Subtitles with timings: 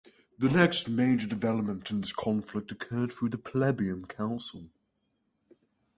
[0.39, 4.71] The next major development in this conflict occurred through the Plebeian Council.